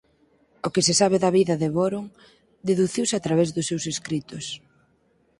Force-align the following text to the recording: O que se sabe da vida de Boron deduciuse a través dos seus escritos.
O 0.67 0.69
que 0.73 0.85
se 0.87 0.93
sabe 1.01 1.17
da 1.23 1.33
vida 1.37 1.55
de 1.61 1.69
Boron 1.77 2.05
deduciuse 2.69 3.13
a 3.17 3.23
través 3.25 3.49
dos 3.55 3.67
seus 3.69 3.83
escritos. 3.93 4.45